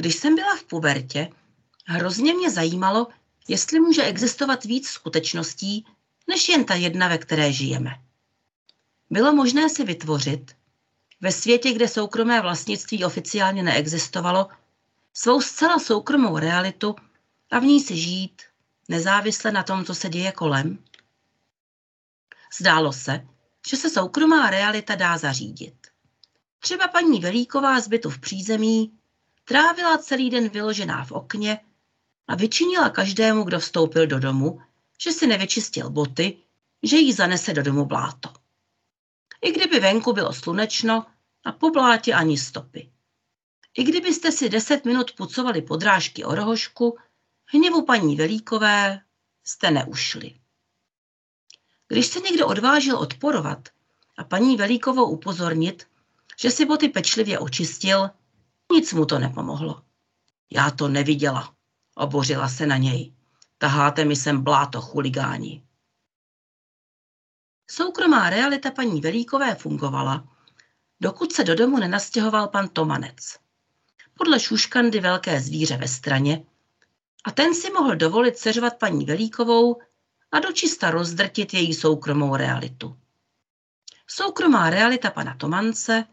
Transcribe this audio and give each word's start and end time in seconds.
Když 0.00 0.14
jsem 0.14 0.34
byla 0.34 0.56
v 0.56 0.64
pubertě, 0.64 1.30
hrozně 1.86 2.34
mě 2.34 2.50
zajímalo, 2.50 3.06
jestli 3.48 3.80
může 3.80 4.02
existovat 4.02 4.64
víc 4.64 4.88
skutečností, 4.88 5.86
než 6.28 6.48
jen 6.48 6.64
ta 6.64 6.74
jedna, 6.74 7.08
ve 7.08 7.18
které 7.18 7.52
žijeme. 7.52 7.90
Bylo 9.10 9.32
možné 9.32 9.68
si 9.68 9.84
vytvořit, 9.84 10.56
ve 11.20 11.32
světě, 11.32 11.72
kde 11.72 11.88
soukromé 11.88 12.40
vlastnictví 12.40 13.04
oficiálně 13.04 13.62
neexistovalo, 13.62 14.48
svou 15.14 15.40
zcela 15.40 15.78
soukromou 15.78 16.38
realitu 16.38 16.96
a 17.50 17.58
v 17.58 17.64
ní 17.64 17.80
si 17.80 17.96
žít, 17.96 18.42
nezávisle 18.88 19.52
na 19.52 19.62
tom, 19.62 19.84
co 19.84 19.94
se 19.94 20.08
děje 20.08 20.32
kolem? 20.32 20.78
Zdálo 22.58 22.92
se, 22.92 23.26
že 23.68 23.76
se 23.76 23.90
soukromá 23.90 24.50
realita 24.50 24.94
dá 24.94 25.18
zařídit. 25.18 25.74
Třeba 26.58 26.88
paní 26.88 27.20
Velíková 27.20 27.80
z 27.80 27.88
bytu 27.88 28.10
v 28.10 28.18
přízemí 28.18 28.99
trávila 29.50 29.98
celý 29.98 30.30
den 30.30 30.48
vyložená 30.48 31.04
v 31.04 31.12
okně 31.12 31.60
a 32.28 32.34
vyčinila 32.34 32.90
každému, 32.90 33.42
kdo 33.42 33.58
vstoupil 33.58 34.06
do 34.06 34.18
domu, 34.18 34.62
že 34.98 35.12
si 35.12 35.26
nevyčistil 35.26 35.90
boty, 35.90 36.38
že 36.82 36.96
jí 36.96 37.12
zanese 37.12 37.54
do 37.54 37.62
domu 37.62 37.84
bláto. 37.84 38.32
I 39.42 39.52
kdyby 39.52 39.80
venku 39.80 40.12
bylo 40.12 40.32
slunečno 40.32 41.06
a 41.44 41.52
po 41.52 41.70
blátě 41.70 42.14
ani 42.14 42.38
stopy. 42.38 42.90
I 43.78 43.84
kdybyste 43.84 44.32
si 44.32 44.48
deset 44.48 44.84
minut 44.84 45.12
pucovali 45.16 45.62
podrážky 45.62 46.24
o 46.24 46.34
rohošku, 46.34 46.98
hněvu 47.44 47.84
paní 47.84 48.16
Velíkové 48.16 49.00
jste 49.44 49.70
neušli. 49.70 50.34
Když 51.88 52.06
se 52.06 52.20
někdo 52.20 52.46
odvážil 52.46 52.98
odporovat 52.98 53.68
a 54.16 54.24
paní 54.24 54.56
Velíkovou 54.56 55.10
upozornit, 55.10 55.86
že 56.40 56.50
si 56.50 56.64
boty 56.64 56.88
pečlivě 56.88 57.38
očistil, 57.38 58.10
nic 58.72 58.92
mu 58.92 59.06
to 59.06 59.18
nepomohlo. 59.18 59.82
Já 60.50 60.70
to 60.70 60.88
neviděla, 60.88 61.54
obořila 61.94 62.48
se 62.48 62.66
na 62.66 62.76
něj. 62.76 63.14
Taháte 63.58 64.04
mi 64.04 64.16
sem 64.16 64.42
bláto 64.42 64.80
chuligáni. 64.80 65.62
Soukromá 67.70 68.30
realita 68.30 68.70
paní 68.70 69.00
Velíkové 69.00 69.54
fungovala, 69.54 70.28
dokud 71.00 71.32
se 71.32 71.44
do 71.44 71.54
domu 71.54 71.78
nenastěhoval 71.78 72.48
pan 72.48 72.68
Tomanec. 72.68 73.38
Podle 74.14 74.40
šuškandy 74.40 75.00
velké 75.00 75.40
zvíře 75.40 75.76
ve 75.76 75.88
straně 75.88 76.44
a 77.24 77.30
ten 77.30 77.54
si 77.54 77.70
mohl 77.70 77.96
dovolit 77.96 78.38
seřvat 78.38 78.78
paní 78.78 79.04
Velíkovou 79.04 79.80
a 80.32 80.40
dočista 80.40 80.90
rozdrtit 80.90 81.54
její 81.54 81.74
soukromou 81.74 82.36
realitu. 82.36 82.96
Soukromá 84.06 84.70
realita 84.70 85.10
pana 85.10 85.34
Tomance 85.34 86.04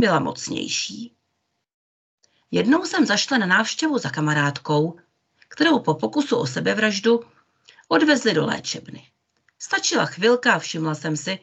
byla 0.00 0.20
mocnější. 0.20 1.16
Jednou 2.50 2.84
jsem 2.84 3.06
zašla 3.06 3.38
na 3.38 3.46
návštěvu 3.46 3.98
za 3.98 4.10
kamarádkou, 4.10 4.98
kterou 5.48 5.78
po 5.78 5.94
pokusu 5.94 6.36
o 6.36 6.46
sebevraždu 6.46 7.20
odvezli 7.88 8.34
do 8.34 8.46
léčebny. 8.46 9.10
Stačila 9.58 10.06
chvilka 10.06 10.52
a 10.52 10.58
všimla 10.58 10.94
jsem 10.94 11.16
si, 11.16 11.38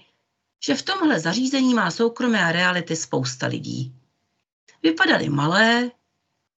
že 0.66 0.76
v 0.76 0.82
tomhle 0.82 1.20
zařízení 1.20 1.74
má 1.74 1.92
soukromé 1.92 2.52
reality 2.52 2.96
spousta 2.96 3.48
lidí. 3.48 3.96
Vypadaly 4.84 5.30
malé, 5.30 5.92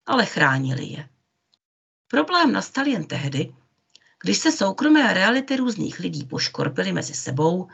ale 0.06 0.26
chránili 0.26 0.86
je. 0.86 1.10
Problém 2.08 2.52
nastal 2.52 2.88
jen 2.88 3.08
tehdy, 3.08 3.56
když 4.22 4.38
se 4.38 4.52
soukromé 4.52 5.14
reality 5.14 5.56
různých 5.56 6.00
lidí 6.00 6.26
poškorpily 6.26 6.92
mezi 6.92 7.14
sebou, 7.14 7.68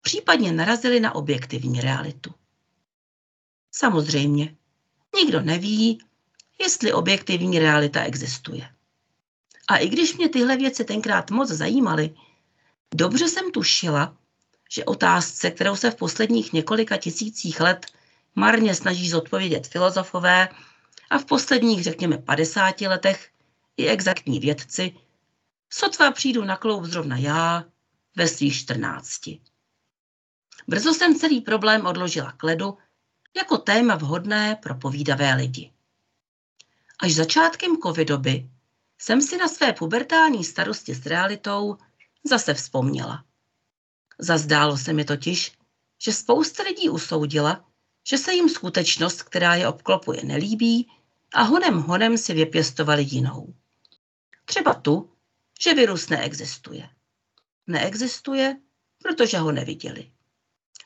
případně 0.00 0.52
narazili 0.52 1.00
na 1.00 1.14
objektivní 1.14 1.80
realitu. 1.80 2.34
Samozřejmě, 3.72 4.56
nikdo 5.14 5.40
neví, 5.40 6.04
jestli 6.60 6.92
objektivní 6.92 7.58
realita 7.58 8.02
existuje. 8.02 8.68
A 9.68 9.76
i 9.76 9.88
když 9.88 10.16
mě 10.16 10.28
tyhle 10.28 10.56
věci 10.56 10.84
tenkrát 10.84 11.30
moc 11.30 11.48
zajímaly, 11.48 12.14
dobře 12.94 13.28
jsem 13.28 13.52
tušila, 13.52 14.16
že 14.70 14.84
otázce, 14.84 15.50
kterou 15.50 15.76
se 15.76 15.90
v 15.90 15.94
posledních 15.94 16.52
několika 16.52 16.96
tisících 16.96 17.60
let 17.60 17.86
marně 18.34 18.74
snaží 18.74 19.10
zodpovědět 19.10 19.66
filozofové 19.66 20.48
a 21.10 21.18
v 21.18 21.24
posledních, 21.24 21.82
řekněme, 21.82 22.18
50 22.18 22.80
letech 22.80 23.30
i 23.76 23.86
exaktní 23.86 24.40
vědci, 24.40 24.94
sotva 25.70 26.10
přijdu 26.10 26.44
na 26.44 26.56
kloub 26.56 26.84
zrovna 26.84 27.16
já 27.16 27.64
ve 28.16 28.28
svých 28.28 28.56
14. 28.56 29.20
Brzo 30.68 30.94
jsem 30.94 31.14
celý 31.14 31.40
problém 31.40 31.86
odložila 31.86 32.32
k 32.32 32.42
ledu 32.42 32.78
jako 33.36 33.58
téma 33.58 33.94
vhodné 33.94 34.56
pro 34.56 34.74
povídavé 34.74 35.34
lidi. 35.34 35.72
Až 36.98 37.14
začátkem 37.14 37.76
covidoby 37.76 38.50
jsem 38.98 39.22
si 39.22 39.36
na 39.36 39.48
své 39.48 39.72
pubertální 39.72 40.44
starosti 40.44 40.94
s 40.94 41.06
realitou 41.06 41.76
zase 42.24 42.54
vzpomněla. 42.54 43.24
Zazdálo 44.18 44.78
se 44.78 44.92
mi 44.92 45.04
totiž, 45.04 45.52
že 46.02 46.12
spousta 46.12 46.62
lidí 46.62 46.90
usoudila, 46.90 47.64
že 48.08 48.18
se 48.18 48.32
jim 48.32 48.48
skutečnost, 48.48 49.22
která 49.22 49.54
je 49.54 49.68
obklopuje, 49.68 50.24
nelíbí 50.24 50.90
a 51.34 51.42
honem 51.42 51.78
honem 51.78 52.18
si 52.18 52.34
vypěstovali 52.34 53.02
jinou. 53.02 53.54
Třeba 54.44 54.74
tu, 54.74 55.10
že 55.60 55.74
virus 55.74 56.08
neexistuje. 56.08 56.88
Neexistuje, 57.66 58.56
protože 59.02 59.38
ho 59.38 59.52
neviděli. 59.52 60.12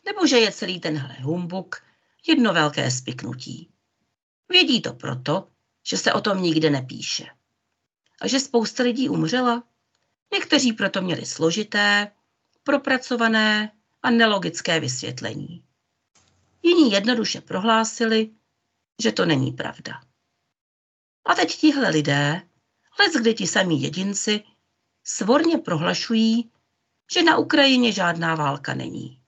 Nebo 0.05 0.27
že 0.27 0.39
je 0.39 0.53
celý 0.53 0.81
tenhle 0.81 1.17
humbuk 1.21 1.88
jedno 2.27 2.53
velké 2.53 2.91
spiknutí. 2.91 3.71
Vědí 4.49 4.83
to 4.83 4.93
proto, 4.93 5.49
že 5.87 5.97
se 5.97 6.13
o 6.13 6.21
tom 6.21 6.43
nikde 6.43 6.71
nepíše. 6.71 7.27
A 8.21 8.29
že 8.29 8.41
spousta 8.41 8.83
lidí 8.83 9.09
umřela. 9.09 9.63
Někteří 10.33 10.73
proto 10.73 11.03
měli 11.03 11.27
složité, 11.27 12.13
propracované 12.63 13.73
a 14.03 14.11
nelogické 14.11 14.81
vysvětlení. 14.81 15.65
Jiní 16.63 16.93
jednoduše 16.93 17.41
prohlásili, 17.41 18.31
že 19.03 19.13
to 19.13 19.27
není 19.27 19.53
pravda. 19.53 20.01
A 21.25 21.35
teď 21.35 21.57
tihle 21.57 21.91
lidé, 21.91 22.43
lec 23.01 23.13
kdy 23.21 23.35
ti 23.35 23.47
samí 23.47 23.83
jedinci, 23.83 24.45
svorně 25.05 25.59
prohlašují, 25.59 26.51
že 27.13 27.23
na 27.23 27.37
Ukrajině 27.37 27.93
žádná 27.93 28.35
válka 28.35 28.75
není. 28.75 29.23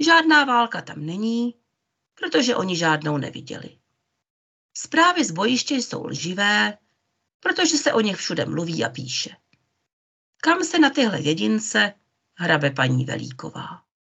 Žádná 0.00 0.44
válka 0.44 0.82
tam 0.82 1.06
není, 1.06 1.54
protože 2.14 2.56
oni 2.56 2.76
žádnou 2.76 3.16
neviděli. 3.16 3.78
Zprávy 4.74 5.24
z 5.24 5.30
bojiště 5.30 5.74
jsou 5.74 6.06
lživé, 6.06 6.78
protože 7.40 7.76
se 7.78 7.92
o 7.92 8.00
nich 8.00 8.16
všude 8.16 8.46
mluví 8.46 8.84
a 8.84 8.88
píše. 8.88 9.36
Kam 10.36 10.64
se 10.64 10.78
na 10.78 10.90
tyhle 10.90 11.20
jedince 11.20 11.94
hrabe 12.34 12.70
paní 12.70 13.04
Velíková? 13.04 13.82